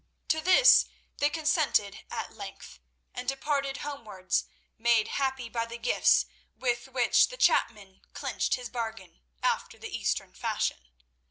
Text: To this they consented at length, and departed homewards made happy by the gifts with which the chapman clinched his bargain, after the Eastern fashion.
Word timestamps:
To 0.29 0.41
this 0.41 0.85
they 1.17 1.29
consented 1.29 1.99
at 2.09 2.33
length, 2.35 2.79
and 3.13 3.27
departed 3.29 3.77
homewards 3.85 4.45
made 4.75 5.09
happy 5.09 5.47
by 5.47 5.67
the 5.67 5.77
gifts 5.77 6.25
with 6.55 6.87
which 6.87 7.27
the 7.27 7.37
chapman 7.37 8.01
clinched 8.11 8.55
his 8.55 8.67
bargain, 8.67 9.21
after 9.43 9.77
the 9.77 9.95
Eastern 9.95 10.33
fashion. 10.33 10.87